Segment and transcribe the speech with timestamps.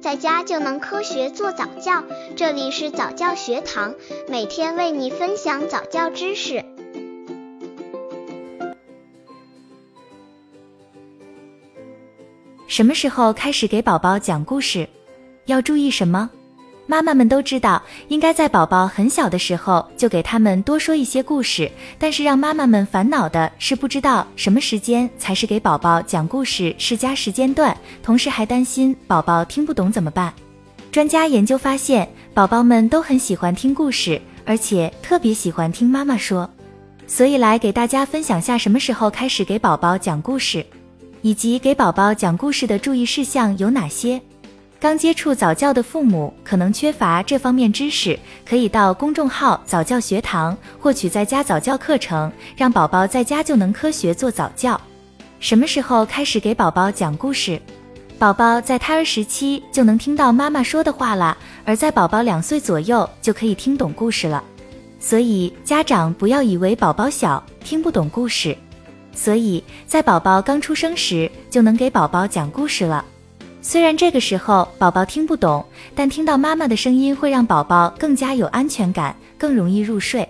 [0.00, 2.02] 在家就能科学做早教。
[2.34, 3.94] 这里是早教学堂，
[4.28, 6.64] 每天为你分享早教知识。
[12.66, 14.88] 什么时候开始给宝宝讲故事？
[15.44, 16.30] 要注意什么？
[16.90, 21.70] 妈妈们都知道，应该在宝宝很小的时候就给他们多说一些故事。
[22.00, 30.34] 但是让妈妈们烦恼的是，不知道什么时间才是给宝宝讲故事适佳时间段，同时还担心宝宝听不懂怎么办。
[30.90, 36.50] 专家研究发现，宝宝们都很喜欢听故事，而且特别喜欢听妈妈说。
[37.06, 40.66] 所以来给大家分享下什么时候开始给宝宝讲故事，
[41.22, 44.20] 以及给宝宝讲故事的注意事项有哪些。
[44.80, 54.80] 刚接触早教的父母可能缺乏这方面知识，可以到公众号早教学堂获取在家早教课程，让宝宝在家就能科学做早教。
[55.38, 57.60] 什么时候开始给宝宝讲故事？
[58.18, 61.36] 宝宝在胎儿时期就能听到妈妈说的话了，
[61.66, 64.42] 而在宝宝两岁左右就可以听懂故事了。
[64.98, 68.56] 所以家长不要以为宝宝小听不懂故事，
[69.14, 73.04] 所以在宝宝刚出生时就能给宝宝讲故事了。
[73.62, 80.26] 虽然这个时候宝宝听不懂，但听到妈妈的声音会让宝宝更加有安全感，更容易入睡。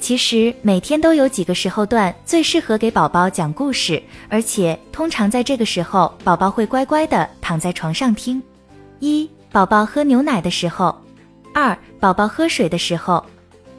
[0.00, 8.42] 其实每天都有几个时候段最适合给宝宝讲故事，而且通常在这个时候，宝宝会乖乖的躺在床上听。
[8.98, 10.94] 一、宝宝喝牛奶的时候；
[11.54, 13.24] 二、宝宝喝水的时候；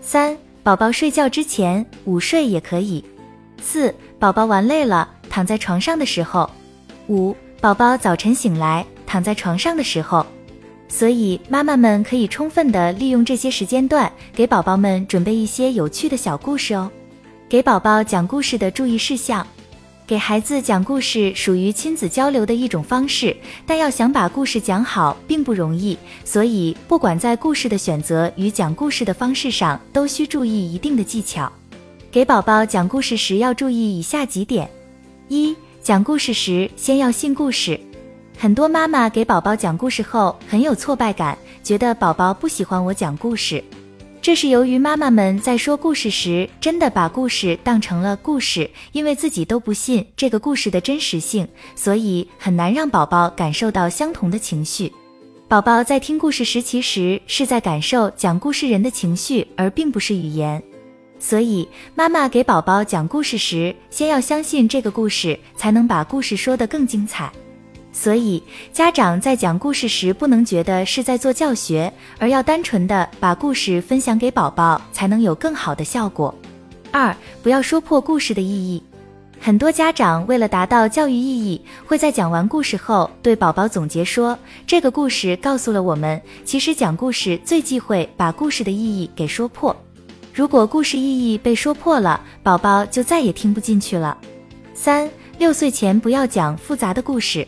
[0.01, 3.03] 三、宝宝睡觉之前，午睡也可以；
[3.61, 6.49] 四、宝宝玩累了躺在床上的时候；
[7.07, 7.35] 五。
[7.65, 10.23] 宝宝早晨醒来躺在床上的时候，
[10.87, 16.91] 所以妈妈们可以充分的利用这些时间段，给宝宝们准备一些有趣的小故事哦。
[17.49, 19.43] 给宝宝讲故事的注意事项：
[20.05, 23.35] 给孩子讲故事属于亲子交流的一种方式，
[23.65, 31.51] 但要想把故事讲好并不容易，所以不管在故事的选择与讲故事的方式上，都需注意一定的技巧。
[32.11, 34.69] 给宝宝讲故事时要注意以下几点：
[35.29, 35.55] 一。
[35.85, 37.79] 讲故事时，先要信故事。
[38.39, 43.63] 很多妈妈给宝宝讲故事后，很有挫败感，觉得宝宝不喜欢我讲故事。
[44.19, 54.91] 这是由于妈妈们在说故事时，真的把故事当成了故事，因为自己都不信这个故事的真实性，所以很难让宝宝感受到相同的情绪。
[55.47, 60.63] 宝宝在听故事时，其实是在感受讲故事人的情绪，而并不是语言。
[61.27, 67.31] 所以，妈妈给宝宝讲故事时，先要相信这个故事，才能把故事说得更精彩。
[67.91, 76.31] 所以，家长在讲故事时，不能觉得是在做教学，而要单纯的把故事分享给宝宝，才能有更好的效果。
[76.91, 78.83] 二，不要说破故事的意义。
[79.39, 84.37] 很多家长为了达到教育意义，会在讲完故事后对宝宝总结说
[84.67, 89.75] ：“这个故事告诉了我们，其实讲故事最忌讳把故事的意义给说破。”
[90.35, 94.17] 如果故事意义被说破了，宝宝就再也听不进去了。
[94.73, 97.47] 三六岁前不要讲复杂的故事，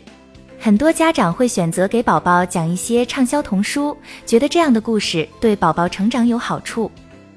[0.58, 3.94] 很多家长会选择给宝宝讲一些畅销童书，
[4.24, 6.90] 觉得这样的故事对宝宝成长有好处。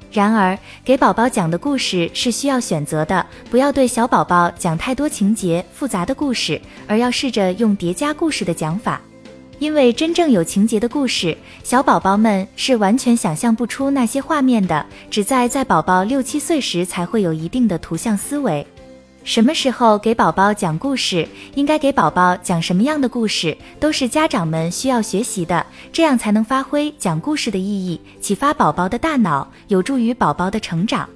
[0.09, 9.01] 然而，给宝宝讲的故事是需要选择的，不要对小宝宝讲太多情节复杂的故事，而要试着用叠加故事的讲法。
[9.61, 18.66] 因为真正有情节的故事，小宝宝们是完全想象不出那些画面的，只在在宝宝六七岁时才会有一定的图像思维。
[19.23, 25.63] 什么时候给宝宝讲故事，应该给宝宝讲什么样的故事，都是家长们需要学习的，
[25.94, 31.07] 这样才能发挥讲故事的意义，启发宝宝的大脑，有助于宝宝的成长。